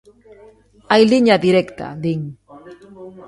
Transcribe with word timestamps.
"Hai 0.91 1.03
liña 1.11 1.35
directa", 1.47 1.85
din. 2.03 2.21